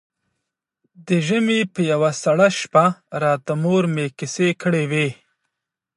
[1.07, 2.85] د ژمي په يوه سړه شپه
[3.23, 5.07] راته مور مې کيسې کړې وې.